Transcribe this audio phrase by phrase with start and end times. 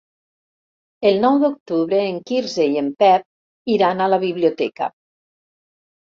[1.09, 3.27] El nou d'octubre en Quirze i en Pep
[3.75, 4.89] iran a la biblioteca.